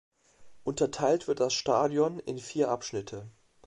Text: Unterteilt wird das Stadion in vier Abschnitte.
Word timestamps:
Unterteilt 0.63 1.27
wird 1.27 1.41
das 1.41 1.53
Stadion 1.53 2.17
in 2.17 2.39
vier 2.39 2.69
Abschnitte. 2.71 3.29